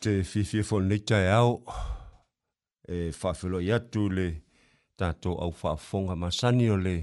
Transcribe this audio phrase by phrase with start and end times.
[0.00, 1.62] te fifia fo ni tai au
[2.88, 4.42] e whawhilo i atu le
[4.96, 6.96] tato au whaafonga masani o le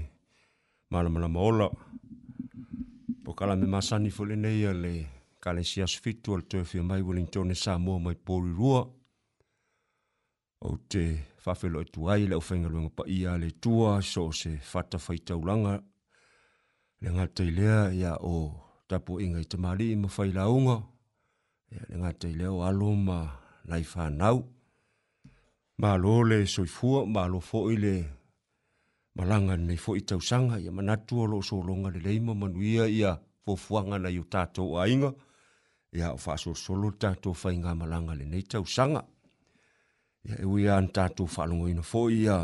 [0.90, 1.70] maramana maola.
[3.24, 4.92] Po kala me masani fo le neia le
[5.40, 8.80] kale si asfitu al tue fia mai wili ntone sa mua mai pori rua.
[10.60, 11.04] O te
[11.44, 15.74] whawhilo i tuai le uwhenga luenga pa ia le tua so se whata whaitau langa
[17.00, 18.34] le ngatai lea ia o
[18.88, 20.76] tapu inga i tamari i mawhai launga.
[20.76, 20.95] Ia o
[21.70, 23.18] le ngātai leo alo ma
[23.68, 24.44] lai whānau.
[25.80, 27.94] Mā lō le soifua, mā lō fōi le
[29.16, 33.14] malanga nei fōi tau sanga, ia manatua lo so longa le leima manuia ia
[33.46, 35.12] fōfuanga nei o tātou a inga,
[35.92, 39.04] ia o fāso solo tātou whai ngā malanga le nei tau sanga.
[40.24, 42.38] Ia e ui an tātou whālongo ina fōi ia,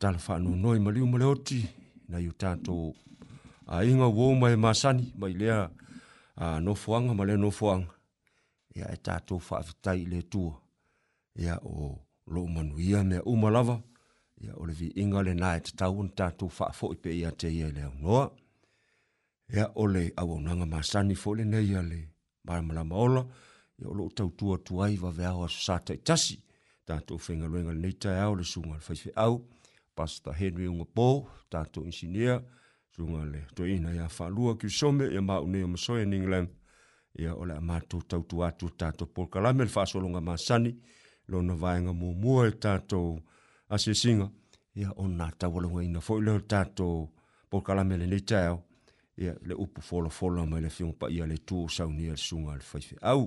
[0.00, 1.60] tāna whānau noi maliu maleoti,
[2.08, 2.94] nei o tātou
[3.68, 5.66] a inga wō mai māsani, mai lea,
[6.40, 7.84] a ah, no fuanga male no fuang
[8.74, 10.52] ya eta to fa vitai le tu
[11.34, 12.00] ya o
[12.32, 13.76] lo manuia me o malava
[14.40, 17.48] ya o le vi ingale na et taun ta to fa fo pe ya te
[17.58, 18.30] ya le no
[19.52, 22.00] ya o le a wo nanga ma sani fo le ne ya le
[22.44, 23.22] ma mala maola
[23.78, 26.36] ya o lo tau tu tu ai va ve ao sa ta tasi
[26.86, 29.34] ta to fenga le ngal ne ta ao le sunga fa fe ao
[29.96, 32.40] pasta henry ngopo ta to ingenieur
[32.96, 36.12] sunga le to ina ya fa lua ki some ya ma ne mo so in
[36.12, 36.48] england
[37.14, 40.20] ya ola ma tu tau tu atu ta to por kala me fa so longa
[40.28, 40.72] ma sani
[41.30, 42.98] lo no va nga mo mo e ta to
[43.74, 44.26] asi singa
[44.82, 46.88] ya ona ta wo longa ina fo lo ta to
[47.50, 48.52] por kala me le ta ya
[49.24, 51.82] ya le upu fo lo fo lo ma le fiong pa ya le tu sa
[51.98, 53.22] ni sunga le fa fa au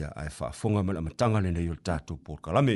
[0.00, 2.74] ya ai fa fonga ma la matanga le ne yo ta to por kala me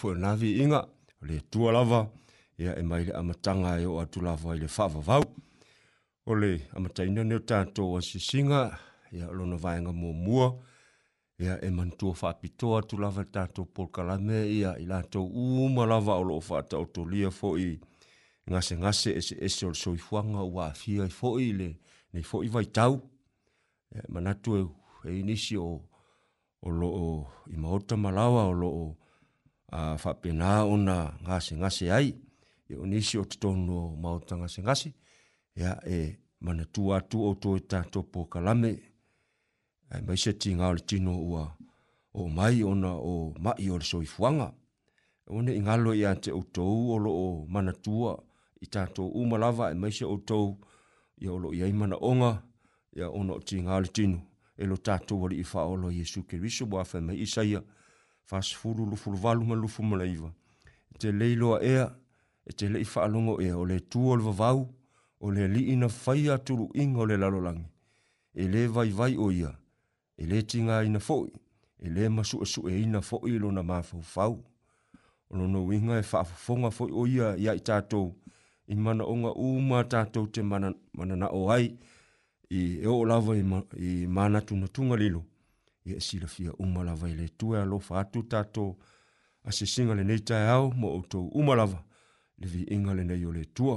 [0.00, 0.80] fo navi inga
[1.28, 2.00] le tua lava
[2.62, 5.24] ia e mai le amatanga e o atu lava i le whawawau.
[6.28, 8.60] O le amatanga neo tato o asisinga
[9.16, 10.46] ia lona vaenga mua mua
[11.44, 16.42] ia e mantua whapitoa atu lava tato polkalame ia i lato uuma lava o loo
[16.48, 17.68] whata o lia fo i
[18.50, 21.68] ngase ngase ese ese o soi huanga ua fia i fo i le
[22.12, 22.92] nei fo i vai tau
[24.12, 24.62] manatu e,
[25.08, 25.70] e inisi o
[26.66, 28.88] o loo i maota malawa o loo
[29.68, 32.14] a whapena ona ngase ngase ai,
[32.68, 34.88] e o nisi o te tonu mauta ngase ngase,
[35.62, 38.70] ea e mana tu atu o toi tato po kalame,
[39.90, 41.44] e mai se ti ngā tino ua
[42.18, 44.48] o mai ona o mai o le soifuanga,
[45.26, 48.12] e one i ngalo i ate o tou o lo o mana tua
[48.62, 50.56] i tato malava e mai se o tou
[51.18, 52.42] i o lo i ai mana onga,
[52.92, 53.40] ia ona o
[53.92, 54.20] tino,
[54.56, 57.62] e lo tato wali i wha o lo Jesu Kirisho, wafe mai isaia, ia,
[58.26, 60.30] fasfulu lu fulu valu ma lu fulu maleiva.
[60.98, 61.86] Te leilo a ea,
[62.48, 64.60] e te lei whaalongo ea, o le tua le vavau,
[65.20, 67.66] o le li ina whaia turu ingo le lalolangi.
[68.40, 69.50] E le vai vai o ia,
[70.20, 71.30] e le tinga ina fo'i,
[71.78, 74.34] e le masu asu e ina fo'i lo na mafau fau.
[75.30, 76.02] O lo no winga e
[76.44, 78.06] fonga fo'i o ia, ia i tātou,
[78.66, 80.68] i mana onga uma tātou te mana,
[81.22, 81.66] na o ai,
[82.58, 85.20] i e o lava i, mana tunatunga lilo.
[85.20, 85.24] tunga
[85.86, 88.70] ia e silafia uma lava i le tue alofa atu tatou
[89.48, 91.80] a sesiga lenei taeao mo outou uma lava
[92.40, 93.76] le viiga lenei o le tua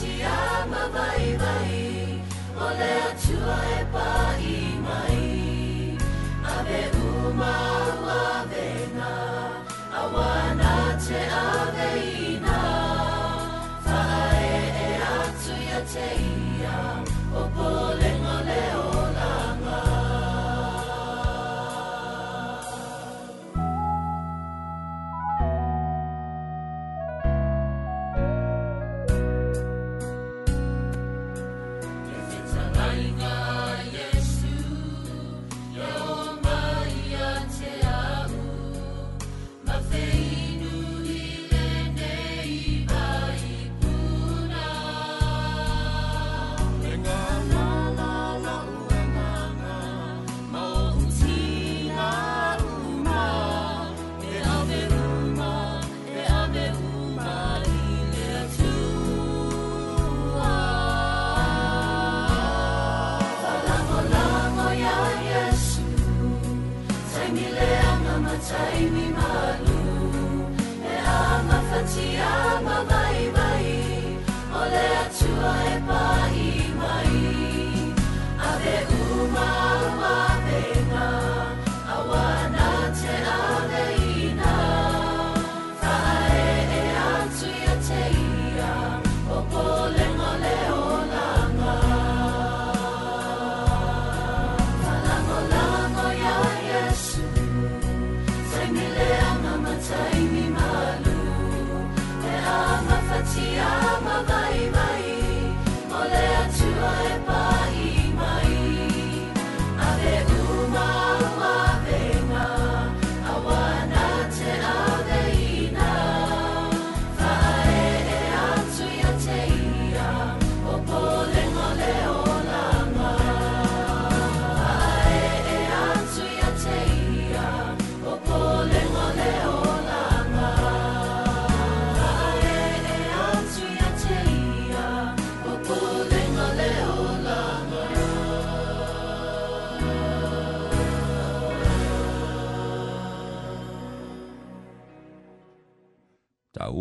[0.00, 0.83] te ama.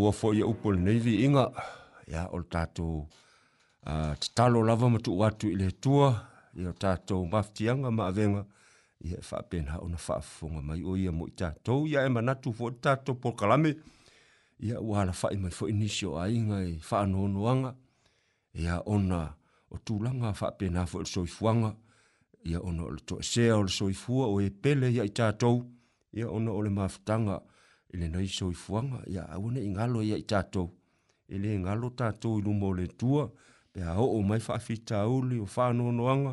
[0.03, 1.43] ua foʻi a e upu lenei liiga
[2.11, 2.97] ia o le tatou
[4.21, 6.07] tatalo lava ma tuu atu i le atua
[6.59, 8.41] ia o tatou mafitiaga ma avega
[9.07, 12.71] ia e faapena ona faafofoga mai o ia mo i tatou ia e manatu foi
[12.73, 13.71] le tatou polokalame
[14.65, 17.69] ia ua alafaʻi mai foʻi nisi o aiga i faanoanoaga
[18.61, 19.19] ia ona
[19.73, 21.69] o tulaga faapena foi i le soifuaga
[22.49, 25.57] ia ona o le toʻesea o le soifua o e pele ia i tatou
[26.17, 27.35] ia ona o le mafutaga
[27.93, 30.67] i le nei soifuaga ia aua nei galo ia i tatou
[31.33, 33.23] e lē galo tatou i luma o le tua
[33.73, 36.31] pe aoo mai faafitauli o faanoanoaga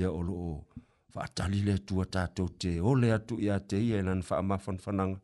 [0.00, 0.54] ia o loo
[1.14, 5.18] faatali le atua tatou te ole atu iā te ia e lana faamafanafanaga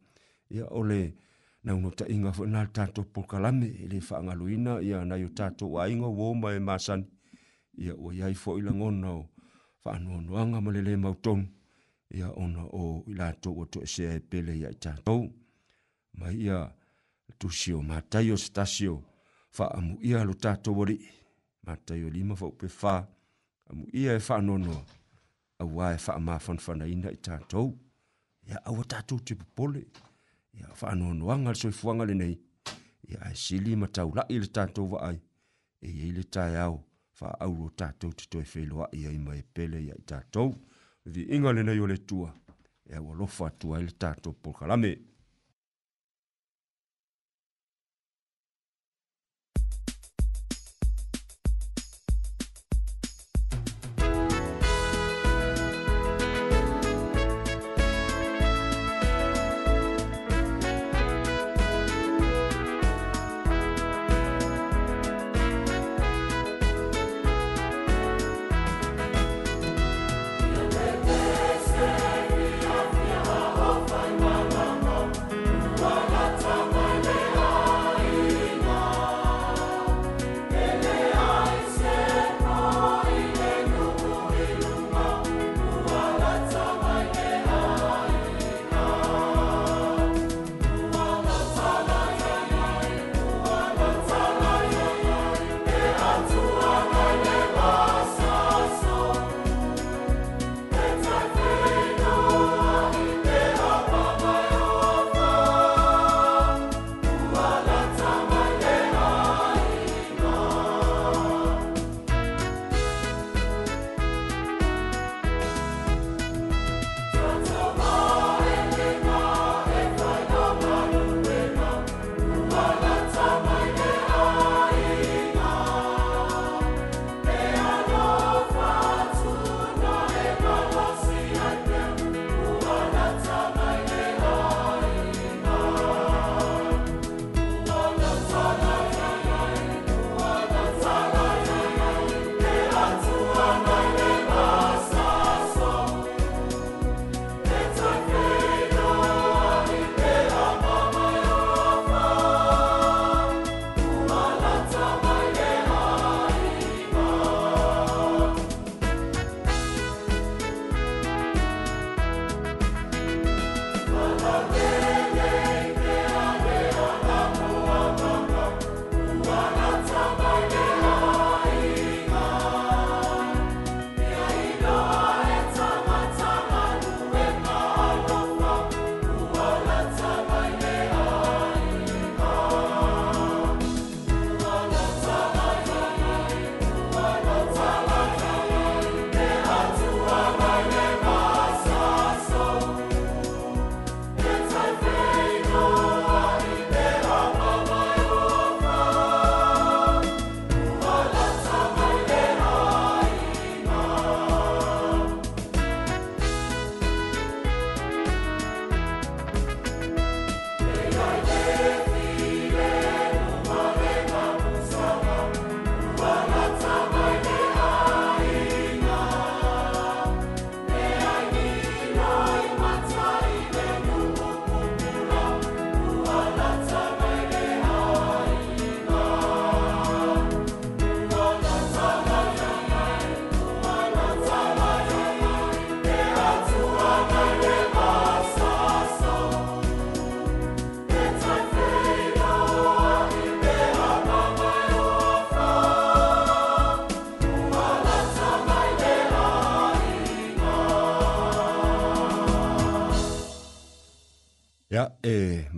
[0.57, 1.01] ia o le
[1.65, 6.25] naunotaʻiga foi na le tatou pokalame e lē faagaluina ia nai o tatou aiga ua
[6.33, 7.07] oma e masani
[7.83, 9.23] ia ua iai foʻi lagona o
[9.83, 11.47] faanoanoaga ma le lē mautonu
[12.17, 15.23] ia ona o i latou atoʻesea e pele ia i tatou
[16.21, 16.73] ma ia
[17.39, 19.03] tusio mataio stasio
[19.51, 20.99] fa amu ia lo tato wori
[21.67, 23.09] mataio lima fa upe fa
[23.71, 24.85] amu ia e fa nono
[25.59, 27.61] awa e fa ma fan fan ina i tato
[28.49, 29.83] ia awa tato te popole
[30.59, 32.37] ia fa nono angal so fuanga le nei
[33.11, 35.19] ia e sili ma tau la ile tato wa ai
[35.87, 36.77] e ia ile tai au
[37.19, 40.43] fa au lo tato te toi fe loa ia i mai pele ia i tato
[41.13, 42.31] vi inga le nei o le tua
[42.89, 45.09] ia e wa lofa tua ile tato polkalame ia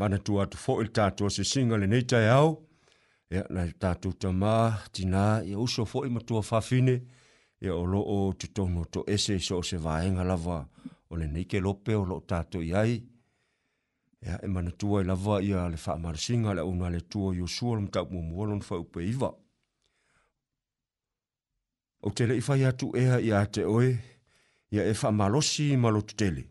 [0.02, 2.48] manatu atu fo'i le tatou asesiga lenei taeao
[3.34, 4.54] ia na tatou tamā
[4.94, 6.94] tinā ia uso fo'i matua fafine
[7.64, 10.58] ia o lo'o totonu o toese so o se vaega lava
[11.10, 12.94] o lenei kelope o lo'o tatou i ai
[14.26, 17.82] ia e manatua i lava ia le fa'amalasiga a le auna le tua iosua lo
[17.86, 19.30] matau'umuamua lona faupe iva
[22.06, 23.92] ou te le'i fai atu ea iā te oe
[24.74, 26.42] ia e fa'amalosi ma lototele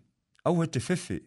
[0.48, 1.18] au e te fefe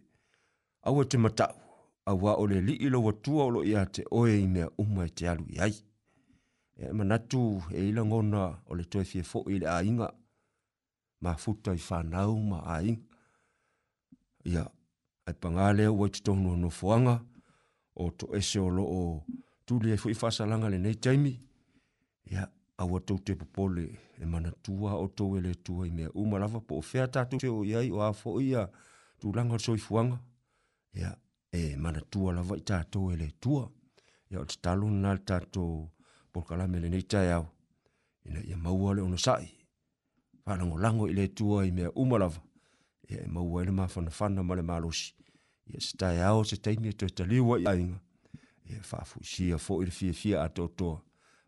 [0.88, 1.60] au e te matau
[2.06, 5.12] aua o le alii lau atua o loo iā te oe i mea uma e
[5.18, 5.74] te alu i ai
[6.84, 7.40] e manatu
[7.78, 10.08] e ilagona o le toe fia foʻi i le aiga
[11.22, 13.00] ma futa i fanau ma aiga
[14.52, 14.62] ia
[15.26, 17.14] ae pagā lea uai totonua nofoaga
[17.96, 19.22] o toese o loo
[19.66, 21.32] tuli ai foʻi faasalaga lenei taimi
[22.32, 23.88] ia aua tou te popole
[24.22, 27.48] e manatua aotou e le tua i mea uma lava po o fea tatou te
[27.48, 28.68] o i ai o a foʻi ia
[29.20, 30.18] tulaga o le soifuaga
[30.94, 31.18] ia yeah
[31.54, 33.68] e mana tua lava i tātou e le tua.
[34.32, 35.84] Ia o te talo nā le tātou
[36.34, 37.44] polkala nei tai au.
[38.26, 39.46] Ina ia maua le ona sai.
[40.46, 42.42] Whanango lango i le tua i mea umalava.
[43.10, 45.14] Ia e maua ele maa whana whana ma le malosi.
[45.70, 48.00] Ia se tai au se teimi e toi taliwa i ainga.
[48.72, 49.20] Ia whafu
[49.54, 50.94] a fo i le fia fia a e ma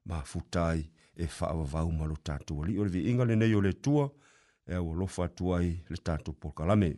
[0.06, 0.86] Maa futai
[1.18, 2.62] e fa vau malo tātou.
[2.70, 4.06] Ia o le vi inga nei o le tua.
[4.68, 6.92] e o lo fa lofa i le tātou polkala me.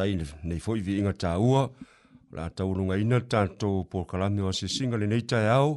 [0.00, 0.16] tai
[0.48, 1.66] nei foi vi inga tāua,
[2.32, 5.74] la taurunga ina tātou pōkalami wa se singa le nei tai au,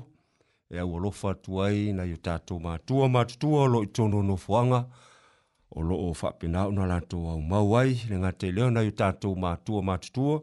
[0.71, 4.85] e au alofa tuai na iu tātou mātua mātutua lo i tono no fuanga,
[5.75, 9.35] o lo o whapena una lato au mauai, le ngā te leo na iu tātou
[9.41, 10.39] mātua mātutua,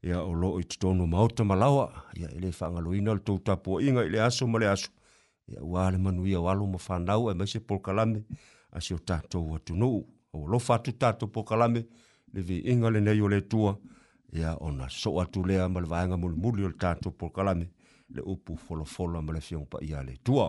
[0.00, 4.22] ia o lo i tono mauta malawa, ia ele whangalo ina le tautapua inga ile
[4.28, 4.88] aso male aso,
[5.50, 8.22] ia ua le manuia walo ma whanau e maise pōkalami,
[8.78, 11.98] asio tātou watunuu, o lofa tu tātou pōkalami, ia
[12.34, 13.72] le vi inga le nei o le tua
[14.38, 17.66] ia ona so atu lea ma le vaenga mulimuli o le tatou polokalame
[18.14, 20.46] le upu folofolo ma le fioga paia le tua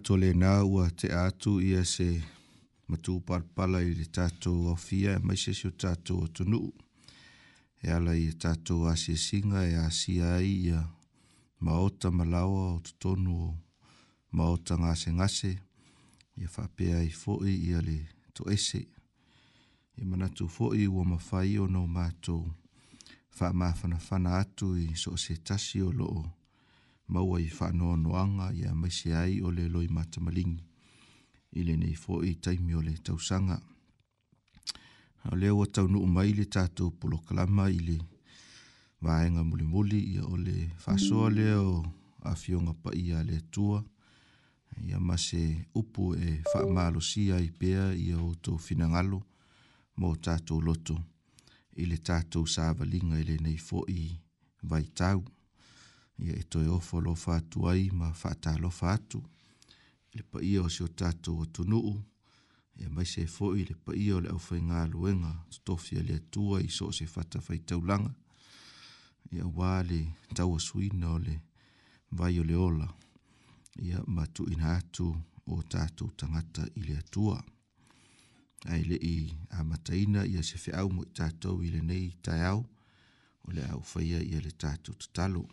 [0.00, 2.04] tato le nā ua te atu ia se
[2.88, 6.60] matū palpala i le tato awhia, mai se se o tato o tunu.
[7.84, 10.80] E ala i tato a se singa e a si ai ia
[11.66, 13.50] maota malawa o tutonu o
[14.36, 15.50] maota ngase ngase.
[16.40, 17.98] Ia whapea i fo'i ia le
[18.34, 18.80] to ese.
[19.98, 22.42] Ia manatu fo'i ua mawhai o nō mātou.
[23.36, 26.39] Wha mawhana atu i so se tasi o loo
[27.10, 30.62] maua i whanoanoanga i a maise ai o le loi matamalingi.
[31.58, 33.56] I nei fo i taimi o le tausanga.
[35.22, 37.96] Hau leo a taunu o mai le tātou polo kalama i le
[39.04, 41.64] vāenga muli muli i a o le whasoa leo
[42.30, 43.80] a fionga pa i a le tua.
[44.88, 45.42] I a mase
[45.80, 49.18] upu e whaamalo si i pēa i a o tō finangalo
[50.00, 50.96] mō tātou loto.
[51.82, 54.00] Ile le tātou sāvalinga i nei fo i
[54.70, 55.18] vai tau.
[55.20, 55.39] Hau
[56.24, 59.20] ia e toe ofo lo fatu ai ma fata lo fatu.
[60.16, 61.94] Le pa ia o si o tatu o tunuu,
[62.80, 65.32] ia mai se foi le pa ia o le au fai ngā luenga,
[65.64, 68.12] tofia le atua i so se fata fai taulanga.
[69.34, 70.00] Ia wā le
[70.36, 71.36] tau suina o le
[72.18, 72.88] vai o le ola,
[73.86, 75.06] ia matu ina atu
[75.46, 77.38] o tatu tangata i le atua.
[78.72, 79.16] Ai le i
[79.56, 82.60] a mataina ia se fe au mo i tatou i le nei tai au,
[83.46, 85.44] o le au faia ia le tatu tatalo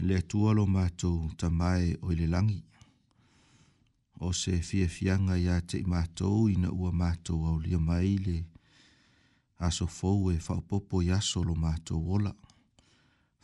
[0.00, 2.60] le tua lo mātou ta mai o ile langi.
[4.20, 8.38] O se fia fianga ia te i mātou ina ua mātou au lia mai le
[9.62, 12.32] aso fau e whaupopo i aso lo mātou ola.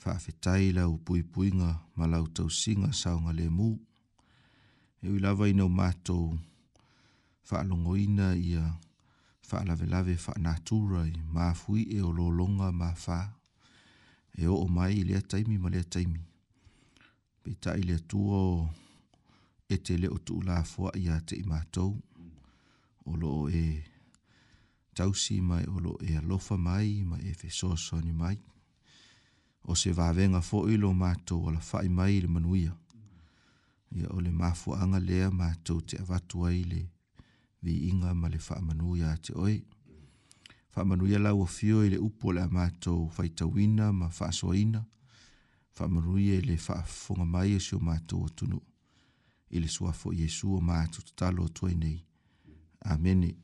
[0.03, 3.71] Whaafetai lau pui puinga ma lau tau singa saunga le mū.
[5.03, 6.39] E ui lava ina mātou
[7.51, 8.65] whaalongoina ia
[9.49, 13.35] whaalavelave whaanātura i mā e o lolonga mā whaa.
[14.39, 16.28] E o o mai i lea taimi ma lea taimi
[17.49, 18.39] pe ta ile tuo
[19.75, 21.93] e te leo tu la fua ia te imatou
[23.11, 23.31] o lo
[23.61, 23.63] e
[24.97, 28.37] tausi mai o lo e alofa mai mai e fesosoni mai
[29.71, 32.73] o se vavenga fo i lo matou ala fai mai le manuia
[33.97, 36.81] ia o le mafuaaga lea matou te avatu ai le
[37.65, 39.57] viiga ma le faamanuia te oe
[40.75, 44.98] faamanuia lauafio i le upu o le a matou faitauina ma faasoaina fa
[45.81, 48.61] whamarui e le whaafunga mai e seo mātou o tunu.
[49.51, 52.03] I le suafo Iesu o mātou tutalo o tuai nei.
[52.85, 53.35] Amene.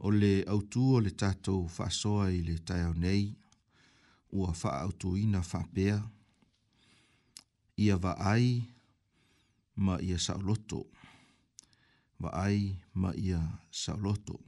[0.00, 3.30] O le autu o le tātou whaasoa i le taiau nei,
[4.32, 5.96] ua wha autu ina whapea,
[7.80, 8.66] ia va ai
[9.76, 10.84] ma ia sauloto.
[12.20, 14.38] Va ai ma ia sauloto.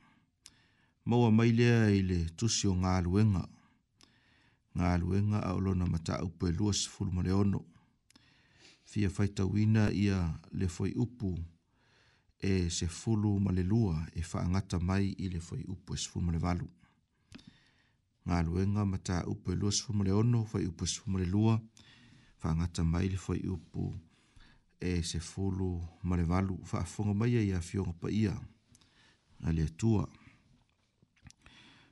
[1.07, 3.41] Maua mailea i le tusio ngā luenga.
[3.41, 3.49] Maua mailea i le tusio ngā luenga
[4.79, 7.61] ngā luenga a olona mata upo e lua sifuru male ono.
[8.85, 10.19] Fia faita wina ia
[10.53, 11.35] le foi upu
[12.39, 16.39] e se fulu male lua e whaangata mai i le foi upu e sifuru male
[16.39, 16.69] valu.
[18.25, 21.61] Ngā luenga mata upo e lua sifuru male ono, foi upu e sifuru male lua,
[22.43, 23.93] whaangata mai le foi upu
[24.81, 28.35] e se fulu male valu, whaafunga mai ia fionga pa ia,
[29.41, 30.09] na le tua.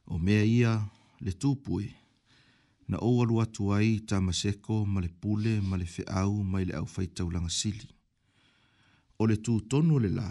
[0.06, 0.90] O mea ia
[1.20, 1.94] le tupui,
[2.90, 5.86] na o alu atu ai ta maseko ma le pule ma le
[6.22, 7.86] au ma i le au faitaulaga sili
[9.18, 10.28] o le tutonu o le lā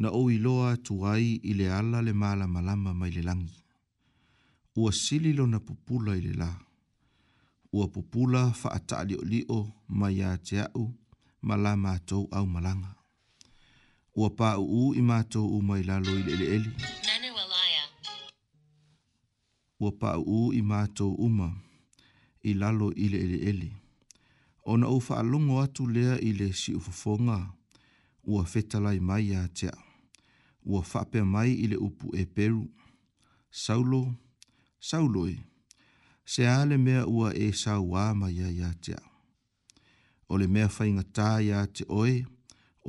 [0.00, 3.58] na ou iloa atu ai i le ala le malamalama mai le lagi
[4.78, 6.50] ua sili lona pupula i le lā
[7.76, 9.58] ua pupula faataalioli'o
[9.98, 10.84] ma iā te a'u
[11.46, 12.90] ma la matou aumalaga
[14.18, 16.72] ua pa'u'u i matou uma i lalo i le ele'eli
[19.80, 21.50] ua pa'u u i mātou uma,
[22.50, 23.68] i lalo i le ele ele.
[24.66, 27.38] O na ufa alongo atu lea i le si ufafonga,
[28.26, 29.74] ua fetala i mai a tea.
[30.68, 32.64] Ua whapea mai i le upu e peru.
[33.62, 34.02] Saulo,
[34.88, 35.36] Saulo e,
[36.30, 39.00] se ale mea ua e sau wama ia ia tea.
[40.28, 42.24] O le mea whainga tā ia te oe,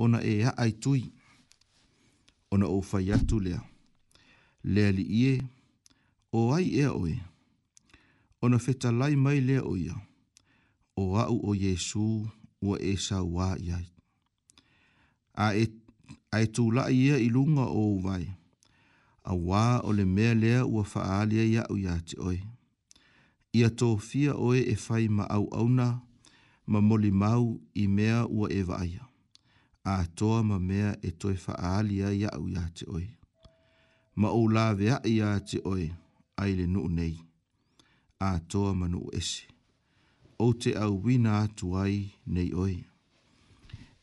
[0.03, 0.79] ona e ha aitui.
[1.01, 1.11] tui.
[2.51, 3.61] Ona ufa iatu lea.
[4.63, 5.35] Lea li ie,
[6.31, 7.15] o ai ea oe,
[8.41, 9.95] o na feta lai mai lea oia,
[10.95, 12.05] o au o Yesu
[12.61, 13.87] ua e sa wā iai.
[15.33, 15.65] A e,
[16.31, 18.27] a e tū lai ia i lunga o vai,
[19.23, 22.37] a wā o le mea lea ua faaalia ia o ia te oe.
[23.53, 25.87] Ia tō fia oe e fai ma au auna,
[26.69, 29.07] ma moli mau i mea ua e vaia.
[29.83, 33.07] A toa ma mea e toi faaalia ia o ia te oe.
[34.15, 35.63] Ma o la vea ia te oe.
[35.63, 35.89] Ia te oe
[36.41, 37.15] ai le nuu nei.
[38.19, 39.43] A toa manu esi.
[40.45, 41.95] O te au wina atu ai
[42.33, 42.75] nei oi.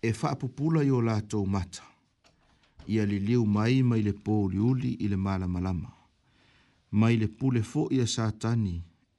[0.02, 1.84] E whaapupula i o lātou mata.
[2.92, 5.90] Ia li liu mai mai le pōli uli i le mala malama.
[7.00, 8.76] Mai le pule fo i a sātani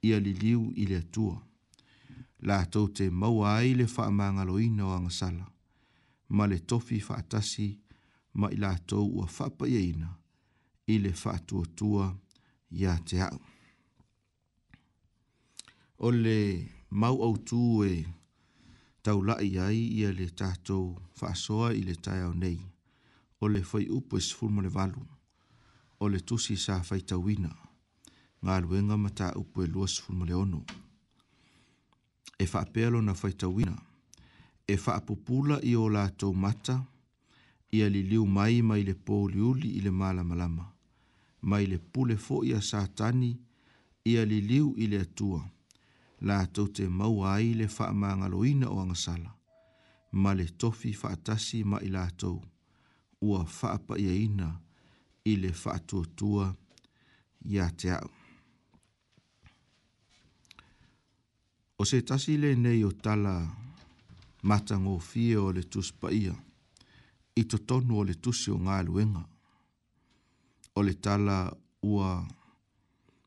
[0.08, 1.36] ia li liu i le atua.
[2.48, 5.44] Lātou te maua ai le whaamangaloina o angasala.
[6.36, 7.68] Ma le tofi whaatasi
[8.38, 10.14] ma i lātou ua whaapaiaina
[10.94, 12.26] i le whaatuatua ina
[12.70, 13.40] ia te au.
[15.98, 17.92] O le mau au tū e
[19.02, 22.58] tau lai ai ia le tātou whaasoa i le tai au nei.
[23.40, 25.02] O le whai upo e sifurma le valu.
[26.00, 27.50] O le tusi sa whai tau ina.
[28.42, 30.60] Ngā luenga ma tā upo e lua sifurma le ono.
[32.38, 33.76] E whaapealo na whai tau ina.
[34.72, 36.76] E whaapupula i o lātou mata.
[37.74, 40.64] Ia li liu mai mai le pōliuli i le mala malama
[41.42, 43.38] mai le pule fo ia satani
[44.04, 45.40] ia li liu i le atua.
[46.20, 46.84] La tau te
[47.34, 49.30] ai le wha maanga loina o ang sala
[50.12, 52.42] male tofi wha atasi ma i la tau.
[53.22, 54.60] Ua wha apa ia ina
[55.24, 55.74] i le wha
[56.16, 56.54] tua
[57.46, 57.88] ia te
[61.80, 63.34] O se tasi le nei o tala
[64.42, 66.34] matango fie o le tuspa ia.
[67.36, 69.22] I totonu o le tusi o ngā luenga
[70.78, 72.26] o tala ua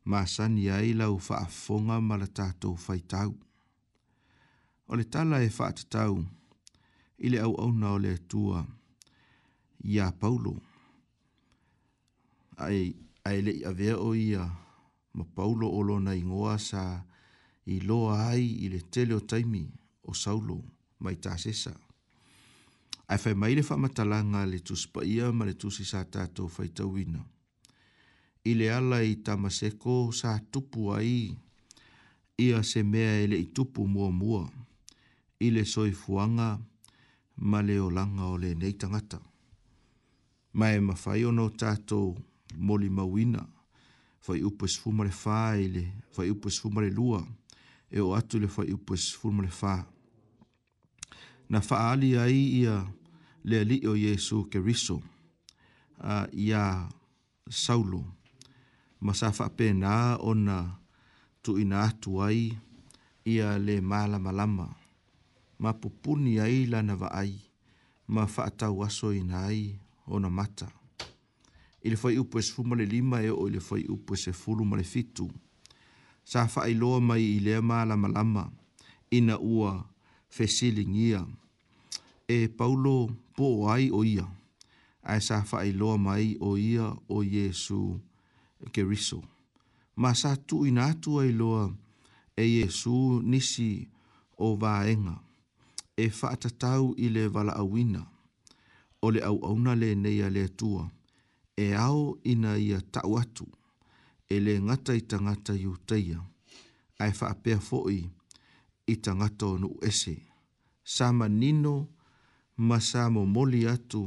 [0.05, 3.31] masani ai lau faafonga ma le tatou faitau
[4.87, 6.13] o le tala e faatatau
[7.25, 8.59] i au au na le tua
[9.93, 10.53] ia paulo
[12.67, 12.81] Ai
[13.29, 14.43] ae leʻi avea o ia
[15.15, 16.83] ma paulo o na ingoa sa
[17.65, 19.63] i iloa ai i le tele o taimi
[20.03, 20.57] o saulo
[21.03, 21.71] mai tasesa
[23.11, 27.23] ae fai mai le matalanga le tusi paia ma le tusi sa tatou ina
[28.43, 31.37] i le ala i tamaseko sa tupu ai
[32.37, 34.43] ia se mea ele i tupu mua mua
[35.45, 36.49] i le soifuanga
[37.49, 39.19] ma le o langa o le nei tangata.
[40.53, 41.99] Ma e mawhai ono tato
[42.57, 43.41] moli mawina
[44.25, 47.21] fai upo e sfuma le wha e le fai upo e sfuma le lua
[47.89, 49.75] e o atu le fai upo e sfuma le wha.
[51.49, 52.75] Na whaali ai ia
[53.43, 54.97] le ali o Jesu ke riso
[55.99, 56.87] a ia
[57.45, 58.01] saulo.
[58.01, 58.19] Saulo
[59.01, 60.77] ma sa fa pe na ona
[61.41, 62.53] tu ina tu ai
[63.33, 64.67] ia le mala malama
[65.61, 67.33] ma pupuni ai la na va ai
[68.13, 69.61] ma fa ta waso ina ai
[70.13, 70.67] ona mata
[71.87, 74.61] il foi u pues fumo le lima e o il foi u pues se fulu
[74.69, 75.25] mo le fitu
[76.31, 78.43] sa fa ai lo mai i le mala malama
[79.17, 79.71] ina ua
[80.35, 81.21] fe silingia
[82.27, 82.95] e paulo
[83.35, 84.25] po ai o ia
[85.09, 87.83] ai sa fa ai lo mai o ia o yesu
[88.77, 89.23] riso.
[89.95, 91.65] Ma sa tu inatu ai loa
[92.41, 93.87] e Yesu nisi
[94.37, 95.15] o vaenga
[95.97, 98.01] e whaatatau i le vala awina
[99.05, 100.83] o le au auna le neia le tua
[101.63, 102.01] e ao
[102.31, 103.45] ina ia tau atu
[104.29, 106.19] e le ngata i tangata i uteia
[107.03, 108.01] ai whaapea fo'i
[108.87, 110.15] i tangata o nu ese
[110.93, 111.75] sama nino
[112.67, 114.01] ma sa mo moli atu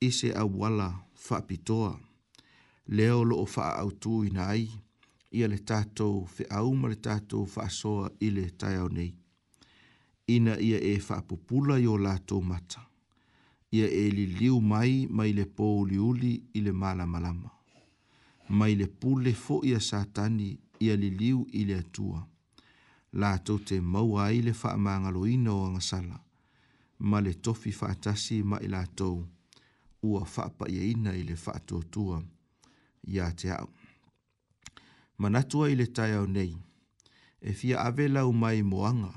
[0.00, 0.88] i se awala
[1.30, 1.92] whaapitoa
[2.88, 4.68] leo lo o faa au tū ina ai,
[5.32, 9.12] ia le tātou fe auma le tātou faa soa i le taiao nei.
[10.34, 12.84] Ina ia e faa pupula yo lātou mata.
[13.74, 17.50] Ia e li liu mai mai le pō uli uli i le mala malama.
[18.48, 22.22] Mai le pule fo ia satani ia li liu i le atua.
[23.16, 26.20] Lātou te maua ai le faa maangalo ina o angasala.
[26.98, 29.24] Ma le tofi faa tasi ma i lātou.
[30.06, 32.20] Ua faa pa ia ina i le faa tuatua.
[32.22, 32.34] Ia
[33.06, 33.68] ia te au.
[35.18, 36.52] Manatua i le tai au nei,
[37.40, 39.12] e fia ave lau mai moanga,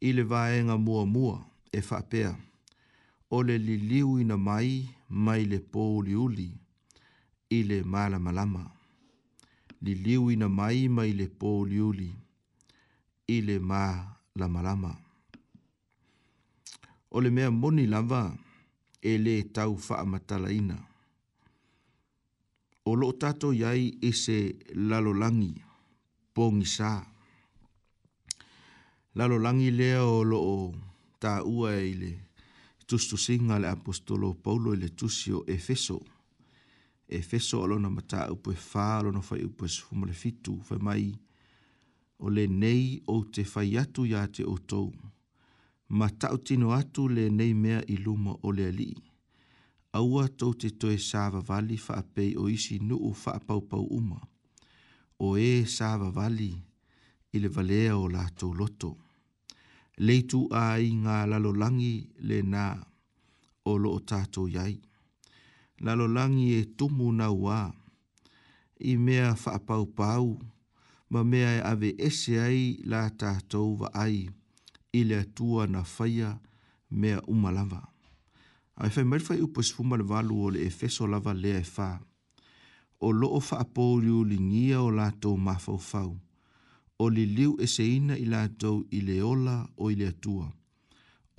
[0.00, 1.36] i le vaenga mua mua
[1.72, 2.30] e whapea,
[3.34, 4.70] o le liliu ina mai
[5.24, 6.50] mai le pōuli uli
[7.50, 8.64] i le mala malama.
[9.84, 12.10] Liliu ina mai mai le pōuli uli
[13.26, 14.92] i le mala malama.
[17.14, 18.22] O le mea moni lava
[19.02, 20.78] e le tau wha matala ina
[22.86, 24.38] o lo tato yai ese
[24.90, 25.54] lalolangi
[26.34, 26.90] pongi sa.
[29.16, 30.56] Lalolangi lea o lo o
[31.18, 32.12] ta ua ile
[32.86, 35.98] tustu singa le apostolo Paulo ile tusio Efeso.
[37.08, 40.60] Efeso alo na mata upo e fa alo na fai upo e sufuma le fitu
[40.60, 41.12] fai mai
[42.18, 44.92] o le nei o te fai atu ya te o tou.
[45.88, 49.13] Ma tau tino atu le nei mea iluma o le alii
[49.94, 54.18] aua tau te toe sāwa wali wha apei o isi nuu wha pau pau uma.
[55.26, 56.48] O e sāwa wali
[57.32, 58.90] ile valea o lātou loto.
[59.98, 62.64] Leitu a i ngā lalo langi le nā
[63.70, 64.74] o lo o tātou iai.
[65.80, 67.60] Lalo langi e tumu na wā.
[68.90, 70.34] I mea wha pau pau
[71.10, 74.24] ma mea e ave ese ai la tātou wa ai
[74.92, 76.40] ile tua na whaia
[76.90, 77.93] mea umalawa
[78.82, 81.88] ae fai mai fai upo sifuma le valu o le efeso lava lea e fā.
[83.00, 86.10] O loo faapouriu li ngia o lātou mafaufau,
[86.98, 90.46] o li liu e seina i lātou i le ola o i le atua,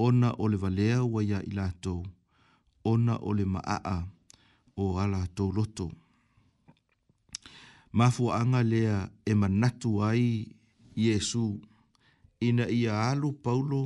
[0.07, 1.99] ona o le valea waia i lātou,
[2.91, 3.97] ona o le maa'a
[4.77, 5.87] o ala tou loto.
[7.97, 8.97] Mafuanga lea
[9.29, 10.25] e manatu ai
[10.95, 11.45] Yesu,
[12.39, 13.83] ina ia alu paulo,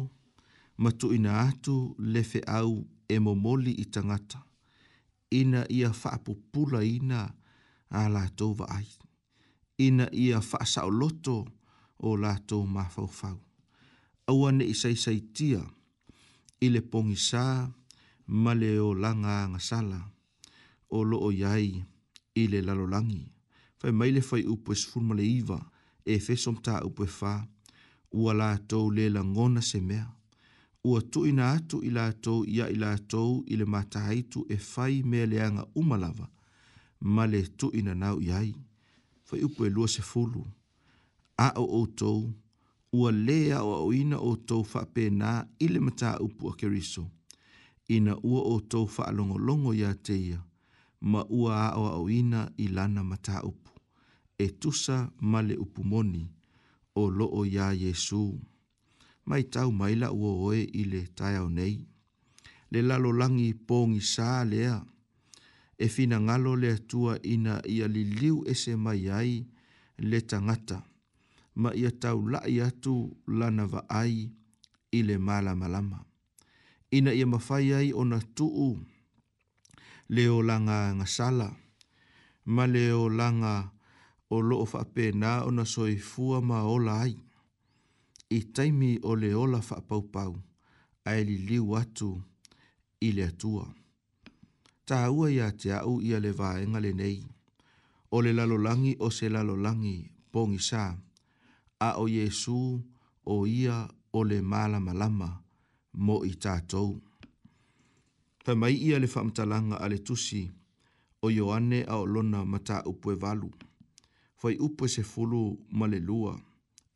[0.77, 2.73] matu ina atu lefe au
[3.09, 4.39] e momoli i tangata.
[5.39, 7.21] Ina ia whaapupula ina
[7.89, 8.87] a la tova ai.
[9.85, 11.35] Ina ia whaasao loto
[12.07, 13.37] o la tō mawhauwhau.
[14.27, 15.61] Aua ne i saisai tia,
[16.61, 17.45] i le pongi sā,
[18.43, 19.99] ma le o langa ngasala,
[20.89, 21.71] o lo o iai,
[22.35, 23.25] i le lalolangi.
[23.79, 25.59] Fai mai le fai upo e sfurma le iwa,
[26.05, 27.33] e fesom ta upo e fā,
[28.21, 30.07] ua la tō le la ngona se mea
[30.83, 35.63] ua tuina atu i latou ia i latou i le mataitu e fai mea leaga
[35.79, 36.25] uma lava
[37.13, 38.51] ma le tuuina nau i ai
[39.27, 40.41] fai upu e lua sefulu
[41.47, 42.19] a'o outou
[42.99, 45.29] ua lē aʻoaʻoina outou faapenā
[45.65, 47.03] i le mataupu a keriso
[47.95, 50.39] ina ua outou faalogologo iā te ia
[51.11, 53.69] ma ua aʻoaʻoina i lana mataupu
[54.45, 54.97] e tusa
[55.31, 56.23] ma le upu moni
[57.01, 58.23] o loo iā iesu
[59.29, 61.77] mai tau mai la ua oe i le tai au nei.
[62.73, 64.75] Le lalo langi pōngi sā lea,
[65.77, 69.33] e fina ngalo le tua ina ia li liu ese mai ai
[70.09, 70.79] le tangata,
[71.61, 72.95] ma ia tau lai atu
[73.39, 74.13] lana va ai
[74.97, 75.99] i le mala malama.
[76.97, 78.73] Ina ia mawhai ai o na tuu
[80.15, 81.47] leo langa ngasala,
[82.55, 83.53] ma leo langa
[84.35, 86.37] o loo fape na o na soifua
[86.75, 87.13] ola ai
[88.31, 89.59] i taimi o le ola
[90.11, 90.33] pau,
[91.05, 92.21] a li liu atu
[93.01, 93.65] i le atua.
[94.85, 97.19] Ta ua ia te au ia le vaenga le nei,
[98.15, 99.95] o le lalolangi o se lalolangi
[100.31, 100.83] pongi sa,
[101.79, 102.59] a o Yesu
[103.33, 103.77] o ia
[104.17, 105.29] o le mala malama
[106.05, 106.89] mo i tātou.
[108.45, 110.41] Pa mai ia le whamtalanga a le tusi
[111.21, 112.59] o Ioane a o lona ma
[112.91, 113.49] upue valu,
[114.39, 115.43] fai upue se fulu
[115.77, 116.33] ma le lua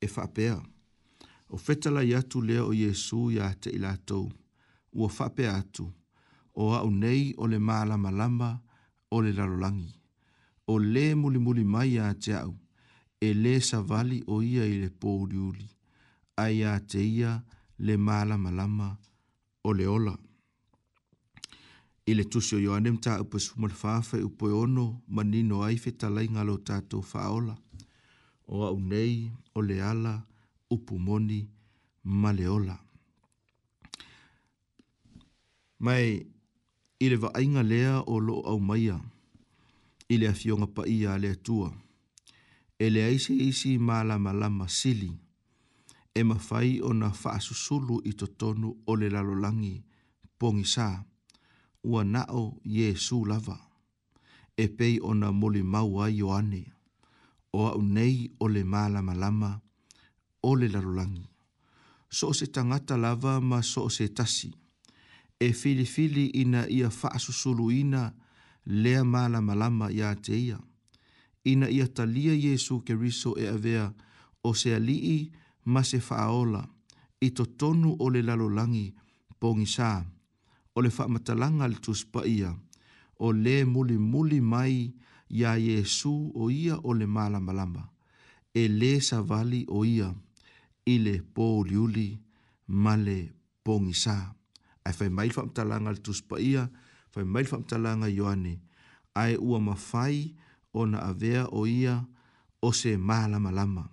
[0.01, 0.61] e whapea
[1.53, 4.25] o fetala i atu lea o Iesu ia te ilatou,
[4.93, 5.85] ua fape atu,
[6.61, 8.49] o au nei o le maalama malama
[9.11, 9.93] o le lalolangi,
[10.67, 12.53] o le muli muli mai ia te au,
[13.27, 15.67] e le savali o ia i le pōriuli,
[16.43, 17.31] a ia te ia
[17.85, 18.87] le maalama malama
[19.67, 20.15] o le ola.
[22.09, 24.85] Ile tusio yo anem ta upo sumal fafe upo ono
[25.15, 27.55] manino aife ta ngalo tato faola.
[28.53, 29.15] O au nei,
[29.57, 30.15] o le o le ala,
[30.73, 31.39] upu moni
[32.21, 32.77] maleola.
[35.85, 36.07] Mai,
[37.03, 38.97] i le vaainga lea o lo au maia,
[40.13, 41.69] i le afionga pa ia le atua,
[42.83, 45.11] e le aise isi malama lama sili,
[46.19, 49.75] e mawhai o na wha susulu i to tonu o le lalolangi
[50.39, 50.87] pongi sā,
[51.89, 52.43] ua nao
[52.77, 53.57] Jesu lava,
[54.63, 56.63] e pei o na moli maua i o ane,
[57.53, 59.51] o au nei o le malama lama, lama
[60.45, 61.25] o le larulangi.
[62.09, 64.51] So se tangata lava ma so se tasi.
[65.39, 68.13] E fili fili ina ia faa susulu ina
[68.65, 70.59] lea mala malama ia te ia.
[71.49, 73.85] Ina ia talia Yesu ke riso e avea
[74.47, 75.31] o se alii
[75.71, 76.61] ma se faaola
[77.19, 78.87] i to tonu o le lalolangi
[79.39, 79.89] pongi sa.
[80.75, 82.51] O le faa matalanga li tuspa ia
[83.25, 84.75] o le muli muli mai
[85.39, 87.83] ia Yesu o ia o le mala malama.
[88.53, 90.09] E le sa vali o ia
[90.85, 92.19] ile po liuli
[92.67, 94.33] male pongisa
[94.85, 96.67] ai fai mai fam talanga al tuspaia
[97.13, 98.53] fai mai fam talanga yoani
[99.15, 100.35] ai ua mafai
[100.73, 102.05] ona avea o ia
[102.61, 103.83] o se mala malama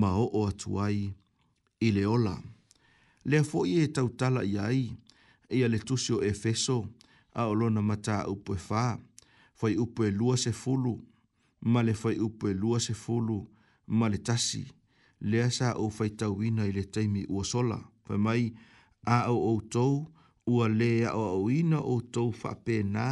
[0.00, 1.14] ma o o atuai
[1.86, 2.34] ile ola
[3.30, 4.82] le fo i e tau tala i ai
[5.56, 6.78] ia le tusio e feso
[7.32, 8.82] a olona mata upo e fa
[9.58, 10.94] fai upo e lua se fulu
[11.72, 13.38] ma le fai upo e lua se fulu
[13.98, 14.64] ma le tasi
[15.20, 17.78] le asa o faitau ina i le taimi ua sola.
[18.04, 18.42] Fai mai,
[19.14, 19.90] a au au tau,
[20.54, 23.06] ua le a au au ina o tau whape nā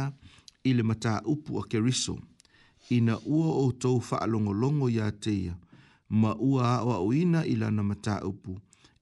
[0.63, 2.15] i le mata upu a keriso.
[2.95, 5.53] Ina ua o tau whaalongolongo ia teia,
[6.21, 8.53] ma ua a au au ina i lana mata upu,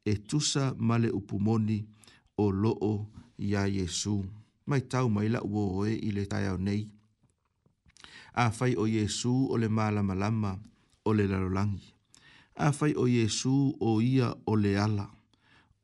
[0.06, 1.78] e tusa male upu moni
[2.44, 2.94] o loo
[3.48, 4.16] ia Yesu.
[4.68, 6.84] Mai tau mai la ua oe i le tai au nei.
[8.36, 10.52] A fai o Yesu o le malama lama
[11.08, 11.97] o le lalolangia
[12.58, 15.06] afai o Yesu o ia o le ala,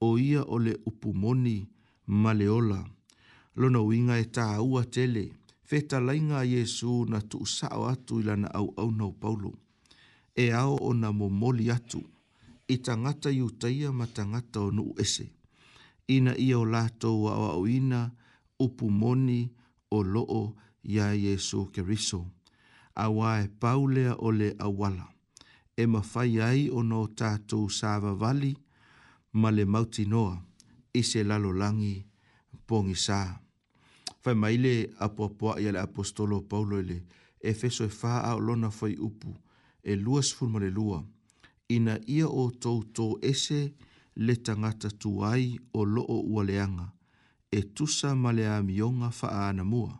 [0.01, 1.69] o ia o le upumoni
[2.07, 2.83] maleola.
[3.55, 8.73] Lona winga e taa ua tele, feta lainga Yesu na tu usao atu ila au
[8.77, 9.53] au nau paulo.
[10.35, 12.01] E ao o na momoli atu,
[12.67, 15.25] i tangata i utaia ma tangata o nuu ese.
[16.07, 18.11] Ina ia o lato wa o au ina,
[18.59, 19.51] upumoni
[19.91, 22.25] o loo ya Yesu keriso.
[22.95, 25.12] Awa e paulea o awala
[25.81, 28.51] e mawhai ai o no tātou sāwa wali
[29.41, 30.35] ma le mauti noa
[30.93, 31.95] i se lalo langi
[32.67, 33.21] pōngi sā.
[34.23, 36.99] Whai maile apua i le apostolo paulo ele
[37.39, 39.33] e feso e wha a lona whai upu
[39.83, 41.03] e lua sifun le lua
[41.69, 43.59] ina ia o tou tō ese
[44.15, 46.87] le tangata tu ai o loo ua leanga
[47.51, 49.99] e tusa ma le a mionga wha mua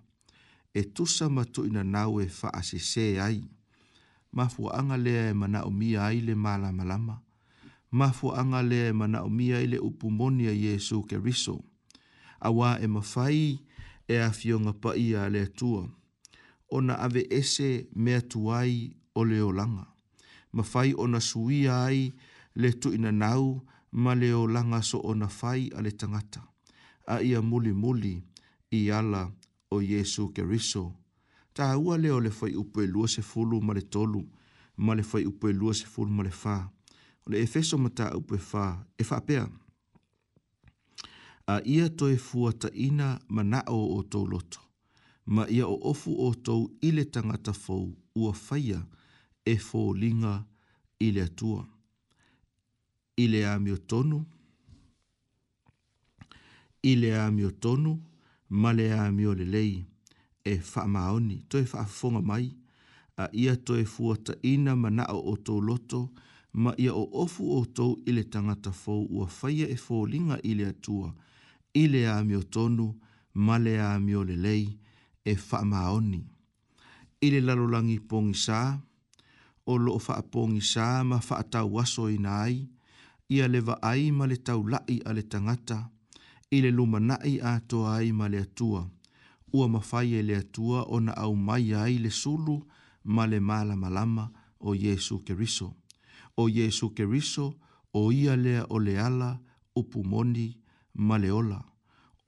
[0.74, 3.41] e tusa matu ina nawe e wha ase se ai
[4.34, 7.16] mafuaaga lea e manaʻomia ai le malamalama
[7.92, 11.56] mafuaaga lea e manaʻomia ai le upu moni a iesu keriso
[12.48, 13.40] auā e mafai
[14.08, 15.82] e afioga paʻi iā le atua
[16.76, 17.70] ona ave ese
[18.04, 18.76] mea tu ai
[19.20, 19.86] o le olaga
[20.56, 22.02] mafai ona suia ai
[22.62, 23.46] le tuʻinanau
[24.04, 26.42] ma le olaga so ona fai a le tagata
[27.14, 28.16] a ia mulimuli
[28.78, 29.22] i ala
[29.74, 30.86] o iesu keriso
[31.54, 34.22] ta ua leo le fai upo e lua se fulu ma le tolu,
[34.78, 36.70] ma le fai upo e lua se fulu ma le fa.
[37.26, 38.66] O le efeso ma ta upo e fa,
[38.99, 39.45] e fa pea.
[41.47, 44.60] A ia to e fua ta ina ma na o o to loto,
[45.36, 46.56] ma ia o ofu o to
[46.88, 47.86] ile tangata fou
[48.16, 48.80] ua faia
[49.45, 50.34] e fō linga
[50.99, 51.68] ile atua.
[53.18, 54.26] Ile a mio tonu,
[56.91, 57.93] ile a mio tonu,
[58.49, 59.86] male a mio le leii
[60.52, 62.46] e whaamaoni, toi e whaafonga mai,
[63.24, 66.02] a ia toi e fuata ina mana o tō loto,
[66.62, 71.08] ma ia o ofu o tō ile tangata fōu ua whaia e fōlinga ile atua,
[71.82, 72.88] ile a mio tonu,
[73.46, 73.56] ma
[73.91, 74.66] a mio lelei,
[75.26, 76.22] e whaamaoni.
[77.26, 78.60] Ile lalolangi pōngi sā,
[79.66, 82.68] o loo whaapōngi sā ma whaatau waso ina ai,
[83.30, 85.80] ia le ai male le tau lai a le tangata,
[86.52, 88.89] ile lumanai a to ai male le atua,
[89.54, 92.56] ua mawhai e le atua o na au mai ai le sulu
[93.14, 94.24] ma le mala malama
[94.60, 95.68] o Yesu Keriso.
[96.41, 97.45] O Yesu Keriso
[97.93, 99.30] o ia lea o le ala
[99.80, 100.47] upu moni
[101.08, 101.60] ma le ola.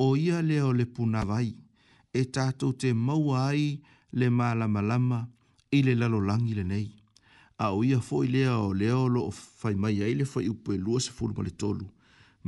[0.06, 1.50] O ia lea o le punavai
[2.14, 3.66] e tātou te maua ai
[4.20, 5.20] le mala malama
[5.78, 6.92] i le lalolangi le nei.
[7.58, 10.46] A o ia foi lea o lea o lo o fai mai ai le fai
[10.54, 11.88] upu e lua se ma le tolu.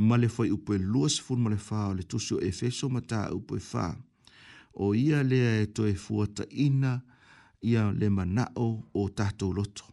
[0.08, 2.88] Ma le fai upu e lua se ma le fā o le tusio e feso
[2.90, 3.96] ma tā upu e faa
[4.80, 7.02] o ia lea e toe fuata ina
[7.62, 9.86] ia le manao o tatou loto.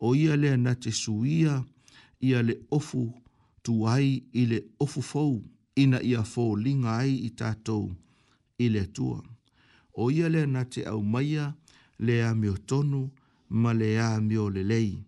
[0.00, 1.62] O ia lea na te suia
[2.20, 3.12] ia le ofu
[3.62, 5.34] tuai i le ofu fou
[5.76, 7.92] ina ia fō linga ai i tatou
[8.64, 9.22] i le tua.
[9.94, 11.54] O ia lea na te au maia
[11.98, 13.10] lea mio tonu
[13.48, 14.98] ma lea mio le lei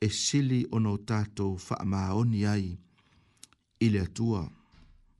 [0.00, 2.72] e sili ono tatou whaamaoni ai
[3.80, 4.48] i le tua.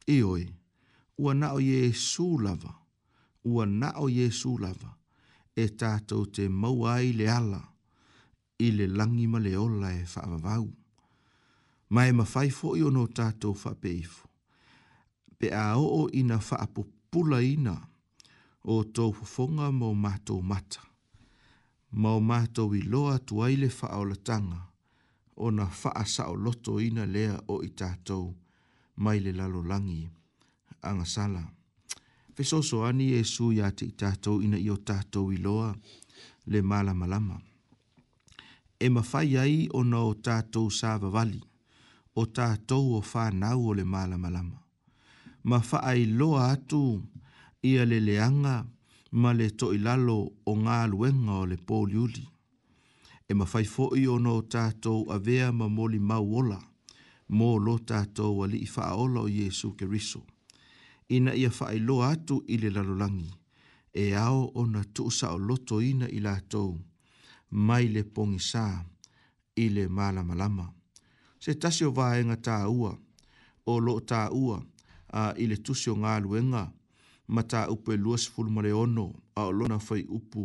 [0.06, 0.44] Ioi,
[1.18, 2.48] ua nao Jesu lava.
[2.48, 2.85] lava
[3.48, 4.90] ua na o Yesu lava
[5.54, 7.60] e tātou te mauai le ala
[8.66, 10.64] i le langi ma le ola e whaavavau.
[11.94, 14.26] Ma e mawhai i ono tātou whapeifo.
[15.38, 17.76] Pe a oo ina whaapopula ina
[18.64, 20.82] o tou whafonga mō mātou mata.
[21.94, 24.60] Mō mātou i loa tuai le whaolatanga
[25.36, 28.34] o na whaasa o loto ina lea o i tātou
[28.96, 30.08] mai le lalo langi.
[30.82, 31.55] Angasalam
[32.36, 33.94] fesoso ani e su ya te i
[34.44, 35.70] ina i o tātou i loa
[36.46, 37.38] le mala malama.
[38.84, 41.40] E mawhai ai o na o tātou sāwa wali,
[42.20, 44.60] o tātou o whānau o le mala malama.
[45.48, 46.82] Ma whaai loa atu
[47.62, 48.66] i a le leanga
[49.12, 52.24] ma le to i lalo o ngā luenga o le pōliuli.
[53.28, 56.60] E mawhai fōi o na o tātou a vea ma moli mauola,
[57.30, 60.20] mō lo tato a li i whaaola o Jesu Kiriso.
[60.20, 60.35] Kiriso
[61.14, 63.30] ina ia whaeloa atu i le lalolangi.
[64.02, 66.70] E ao ona tuusa o loto ina i lātou,
[67.66, 68.66] mai le pongi sā,
[69.56, 70.66] i le malama lama.
[71.42, 72.92] Se tasi o vāenga tā ua,
[73.66, 74.56] o lo tā ua,
[75.08, 76.64] a i le tusi o ngā luenga,
[77.34, 79.06] ma tā upe luas fulumare ono,
[79.40, 80.44] a o lona fai upu,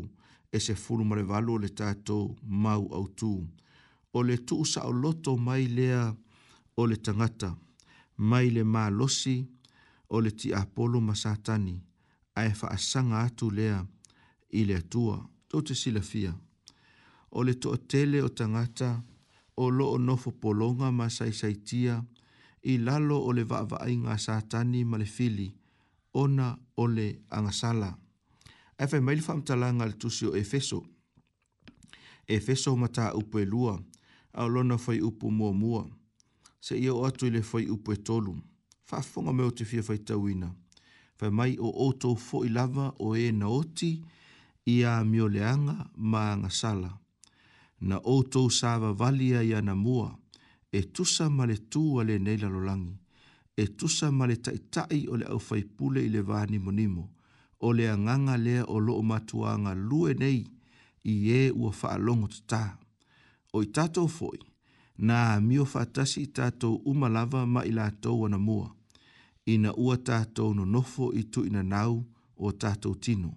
[0.51, 3.33] e se fulumare valo le tātou mau au tū.
[4.13, 6.07] O le tuusa o loto mai lea,
[6.77, 7.55] o le tangata,
[8.17, 9.59] mai le mālosi, losi,
[10.13, 11.75] o le ti apolo ma satani
[12.39, 13.79] ae faasaga atu lea
[14.59, 15.15] i le atua
[15.49, 16.33] tou te silafia
[17.37, 18.89] o le toʻatele o tagata
[19.63, 21.95] o loo nofopologa ma saisaitia
[22.71, 25.47] i lalo o le vaavaaiga satani ma le fili
[26.23, 26.47] ona
[26.81, 27.07] o le
[27.37, 27.89] agasala
[28.79, 30.79] ae faimai le faamatalaga a le tusi o efeso
[32.37, 33.75] efeso ma taupu e lua
[34.39, 35.83] ao lona fai upu muamua
[36.65, 38.33] seʻia o atu i le fai upu e tolu
[38.91, 40.47] whafonga meo te whia whaitauina.
[41.19, 43.91] Whai mai o oto fo i lava o e na oti
[44.73, 45.77] i a mio leanga
[46.11, 46.91] ma anga sala.
[47.89, 50.09] Na oto sawa valia i ana mua
[50.71, 52.95] e tusa ma le tū a le neila lolangi.
[53.63, 57.03] E tusa ma le taitai o le au whaipule i le vāni monimo.
[57.67, 60.39] O le anganga lea o loo matuanga lue nei
[61.13, 62.63] i e ua whaalongo te tā.
[63.53, 64.39] O i tātou foi,
[64.97, 68.69] na mio whaatasi tātou umalava ma i lātou ana mua
[69.49, 72.01] i na ua tātou no nofo i tu i na nau
[72.37, 73.33] o tātou tino.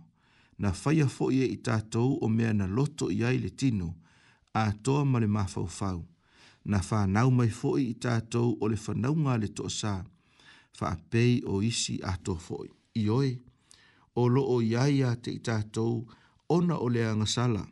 [0.58, 3.94] Na whaia fo i e i tātou o mea na loto i ai le tino,
[4.54, 6.04] a toa male mafau fau.
[6.64, 9.96] Na wha nau mai fo i i tātou o le whanaunga le to sā,
[10.78, 13.08] wha a pei o isi a to fo i.
[13.10, 13.36] oi,
[14.14, 16.04] o lo o iai a te i tātou,
[16.48, 17.64] ona o le angasala.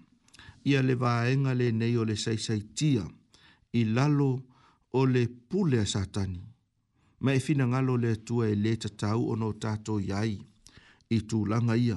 [0.67, 3.05] Ia le vaenga le nei o le saisaitia,
[3.73, 4.31] i lalo
[4.93, 5.87] o le pule a
[7.25, 10.35] ma e fina ngalo le tua e le tatau ono tato yai
[11.11, 11.97] i tu langa ia.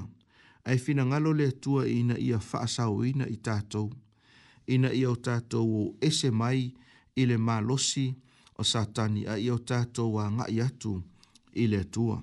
[0.63, 3.87] A e fina ngalo le tua ina ia faasau ina i tatou,
[4.73, 6.61] ina ia o tato o ese mai
[7.19, 8.05] i le malosi
[8.59, 10.93] o satani a ia o tato wa nga i atu
[11.55, 12.17] i le tua.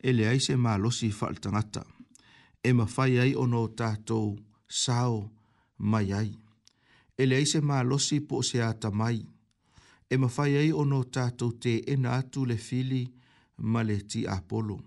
[0.00, 1.82] E le aise malosi faltangata,
[2.68, 4.18] e fai ai ono tato
[4.82, 5.16] sao
[5.90, 6.32] mai ai.
[7.16, 9.18] E le aise malosi po se ata mai,
[10.10, 13.02] e mawhai ai o no tātou te ena atu le fili
[13.56, 14.78] ma le ti apolo.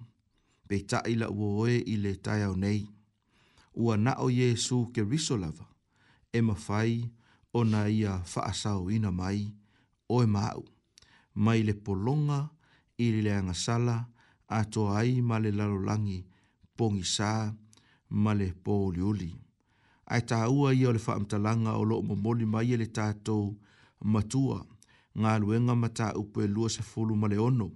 [0.68, 2.82] Pe ta ila ua oe i le tai au nei.
[3.76, 5.68] Ua na o Jesu ke risolava.
[6.34, 7.12] E mawhai
[7.54, 9.52] o na ia whaasau ina mai
[10.10, 10.64] o e mau.
[11.36, 12.48] Mai le polonga
[12.98, 13.98] i le angasala
[14.48, 16.20] a to ai ma le lalolangi
[16.78, 17.52] pongi sā
[18.10, 19.30] ma le pōliuli.
[20.12, 23.54] Ai tā ua i o le whaamtalanga o lo mo moli mai e le tātou
[24.02, 24.60] matua
[25.20, 27.70] ngā luenga mata upu e lua se fulu male ono,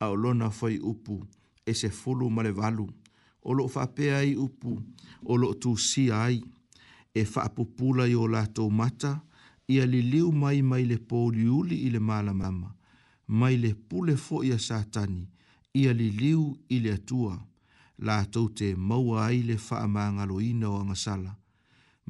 [0.00, 1.22] a olona fai upu
[1.66, 2.86] e se fulu male walu,
[3.48, 4.80] o lo whapea i upu,
[5.24, 6.42] o lo tu si ai,
[7.14, 9.20] e whapupula i o lato mata,
[9.68, 12.70] i a liliu mai mai le pōli uli i le mala mama,
[13.26, 15.24] mai le pule fo i a satani,
[15.74, 17.40] i a liliu i le atua,
[17.98, 21.32] la tau te maua ai le wha maa ngalo ina o angasala,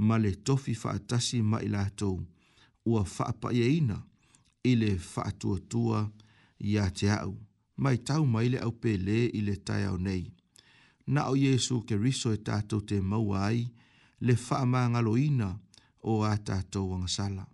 [0.06, 2.18] ma le tofi wha atasi ma i la tau,
[2.90, 4.02] ua wha apa ina,
[4.72, 6.10] ile faatuatua
[6.58, 7.36] ia te au.
[7.76, 10.24] Mai tau mai le au pele ile tai au nei.
[11.06, 13.58] Na o Yesu ke riso e tātou te mauai
[14.26, 15.02] le faa maa
[16.04, 17.44] o a tātou wangasala.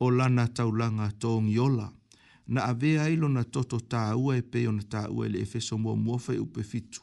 [0.00, 1.92] O lana taulanga tong yola.
[2.48, 5.94] Na avea ilo na toto tā ua e pe ona tā ua le efeso mua
[5.96, 7.02] muafai e upe fitu.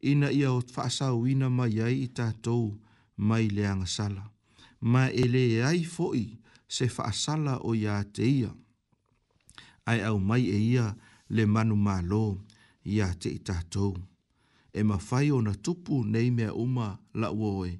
[0.00, 2.74] Ina ia o faa wina mai ai i tātou
[3.16, 4.24] mai le sala
[4.80, 8.26] Ma ele ai foi se faa sala o ia te
[9.90, 10.86] ai au mai e ia
[11.34, 12.24] le manu malo
[12.94, 13.92] ia te i tātou.
[14.72, 16.88] E mawhai o na tupu nei mea uma
[17.20, 17.72] la uoe,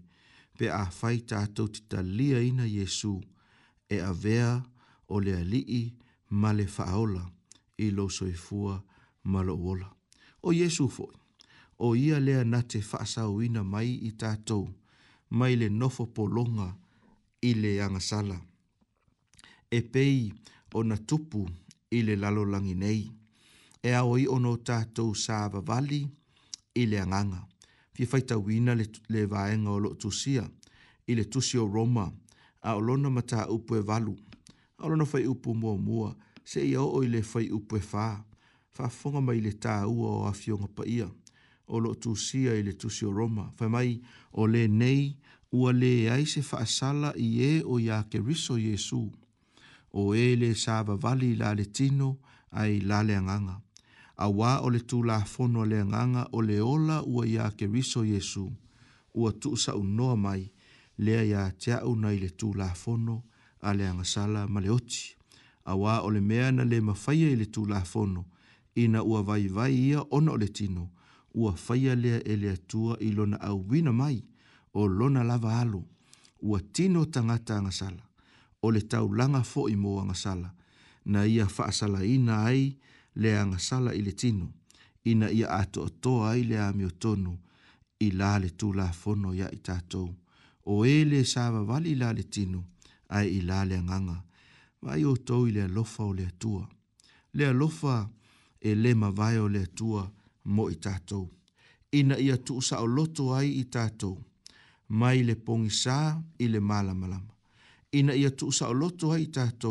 [0.58, 3.14] pe a whai tātou te talia ina Yesu
[3.94, 4.52] e a vea
[5.12, 5.82] o le alii
[6.40, 7.24] ma le whaola
[7.78, 8.76] i lo soifua
[9.30, 9.88] ma lo uola.
[10.46, 11.12] O Yesu foi,
[11.78, 14.64] o ia lea na te whaasau ina mai i tātou,
[15.38, 16.70] mai le nofo polonga
[17.42, 18.38] i le angasala.
[19.76, 20.32] E pei
[20.76, 21.64] o na tupu nei
[21.98, 23.02] i le lalo langi nei.
[23.82, 26.02] E a oi ono tātou sā vavali
[26.80, 27.42] i le anganga.
[27.94, 30.44] Fi faita wina le, le vaenga o lo tusia
[31.06, 32.06] i le tusio Roma
[32.66, 34.14] a olona mata upu e valu.
[34.78, 36.10] A olona fai upu mua mua
[36.44, 38.08] se i o i le fai upu e fā.
[38.76, 41.06] Fa funga mai le tā ua o afionga pa ia.
[41.68, 43.50] O lo tusia i le tusio Roma.
[43.56, 43.94] Fai mai
[44.32, 45.16] o le nei
[45.52, 49.06] ua le ai se faasala i e o ia ke riso Jesu
[49.98, 52.18] o ele sa vavali la le tino
[52.50, 53.56] ai la le nganga.
[54.16, 58.04] Awa o le tu la fono le nganga o le ola ua ia ke riso
[58.04, 58.52] Yesu
[59.14, 60.52] ua tu sa unoa mai
[60.98, 63.16] lea ia te au nei le tu la fono
[63.60, 65.16] a le angasala ma le oti.
[65.64, 68.22] Awa o le mea na le mawhaia i le tu la fono
[68.74, 70.92] ina ua vai vai ia ona o le tino
[71.34, 74.24] ua whaia lea e lea tua i lona au wina mai
[74.72, 75.84] o lona lava alo
[76.42, 78.05] ua tino tangata angasala
[78.66, 80.50] o le tau langa fo i mō angasala,
[81.12, 82.64] na ia whaasala i na ai
[83.22, 84.46] le angasala i le tino,
[85.10, 87.32] i na ia ato o toa ai le amio tonu
[88.06, 90.08] i la le tū la fono ia i tātou.
[90.74, 92.60] O e le sāwa wali la le tino,
[93.16, 94.16] ai i la le anganga,
[94.84, 96.64] vai o tau i le alofa o le atua.
[97.36, 97.94] Le alofa
[98.60, 100.02] e le mawai o le atua
[100.54, 101.24] mo i tātou.
[101.98, 104.16] Ina ia tuusa o loto ai i tātou,
[105.00, 105.98] mai le pongi sā
[106.44, 107.35] i le malamalama
[107.98, 109.70] ina ia tu sa loto ai tato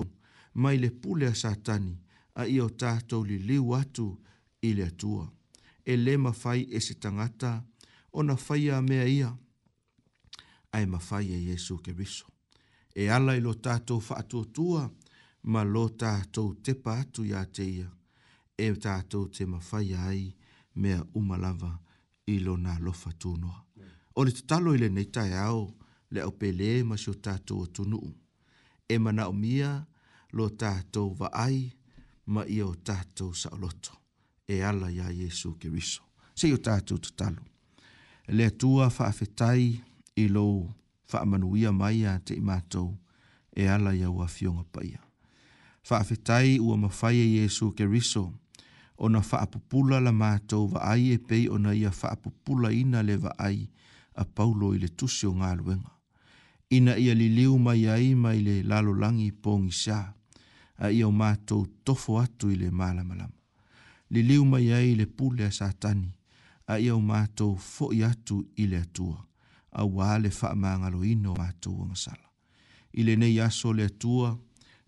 [0.62, 1.94] mai le pule a satani
[2.42, 4.08] a ia o tato li liu atu
[4.68, 5.26] i le atua.
[5.92, 7.52] E le mawhai e se tangata
[8.18, 9.30] o na whai a mea ia
[10.76, 12.28] ai mawhai e Jesu ke viso.
[13.02, 14.84] E ala i lo tato whaatua tua
[15.54, 17.90] ma lo tato te patu ia te ia
[18.64, 20.24] e tato te mawhai ai
[20.82, 21.72] mea umalava
[22.34, 23.60] i lo na lofa tūnoa.
[24.18, 25.62] O le tatalo i le neitai au,
[26.12, 28.14] le au pele ma so tatou atunuu
[28.90, 29.70] e manaʻomia
[30.38, 31.58] lo tatou vaai
[32.34, 33.94] ma ia o tatou saʻoloto
[34.54, 36.04] e ala iā iesu keriso
[36.40, 37.42] se o tatou tatalo
[38.30, 39.64] e le atua faafetai
[40.16, 40.72] i lou
[41.10, 42.90] faamanuia mai iā te i matou
[43.62, 45.02] e ala ia ua afioga paia
[45.84, 48.26] faafetai ua mafai e iesu keriso
[48.98, 53.58] ona faapupula la matou vaai e pei ona ia faapupulaina le vaai
[54.22, 55.95] a paulo i le tusi o galuega
[56.70, 59.98] ina ia liliu mai ai mai le lalo langi pōngi sā,
[60.76, 63.34] a ia o mātou tofo atu i le mālamalama.
[64.14, 66.10] Liliu mai ai le pule a sātani,
[66.74, 69.20] a ia o mātou fo i atu i le atua,
[69.72, 72.30] a wāle wha māngalo ino mātou wangasala.
[72.94, 74.34] I le nei aso le atua,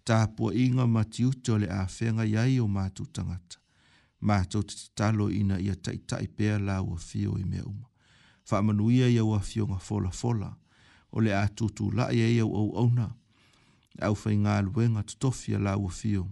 [0.05, 3.57] tā pua inga mati uti o le āwhenga iai o mātou tangata.
[4.25, 7.86] Mātou te talo ina ia taitai pēr lā ua fio i mea uma.
[8.49, 10.55] Wha manuia ia ua fio ngā fola fola, fola
[11.12, 13.10] o le atutu la ia ia au au auna.
[14.01, 16.28] Au fai ngā luenga tutofi a la ua fio.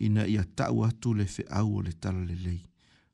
[0.00, 2.62] Ina ia tau atu le fe au o le tala le lei.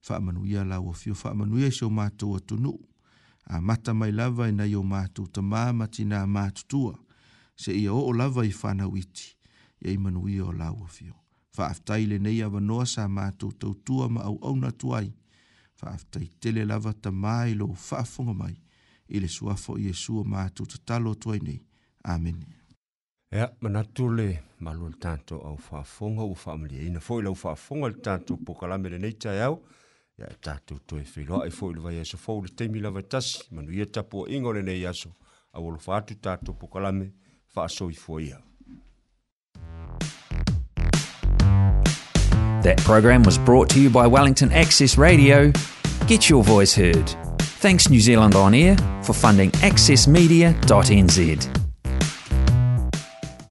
[0.08, 1.14] Wha manu ia la ua fio.
[1.24, 2.72] Wha manu ia seo mātou atu nu.
[3.46, 6.94] A mata mai lava ina ia o mātou ta māmati nā mātutua.
[7.56, 9.34] Se ia o o lava i whana witi.
[9.84, 11.14] Ia i manu ia o la ua fio.
[11.56, 15.10] Wha aftai le nei awa noa sa mātou tau tua ma au au na tuai.
[15.82, 18.56] Wha aftai tele lava ta mai lo wha mai.
[19.12, 21.60] i le suafo i Iesu o mātou tatalo nei.
[22.04, 22.38] Amen.
[23.32, 26.82] Ea, manatu le le au whaafonga whaamalia.
[26.82, 29.12] Ina lau whaafonga le pokalame le
[29.46, 29.60] au.
[30.18, 30.28] Ia,
[31.16, 33.42] whiloa e lewa le teimi lawa tasi.
[33.50, 33.84] Manu ia
[34.62, 34.86] nei
[35.54, 37.12] Au pokalame
[42.62, 45.52] That program was brought to you by Wellington Access Radio.
[46.06, 47.21] Get your voice heard.
[47.62, 51.61] Thanks New Zealand On Air for funding accessmedia.nz.